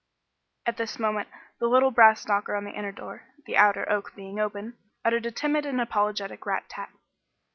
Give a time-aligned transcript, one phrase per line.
[0.65, 1.29] At this moment
[1.59, 5.31] the little brass knocker on the inner door the outer oak being open uttered a
[5.31, 6.89] timid and apologetic rat tat.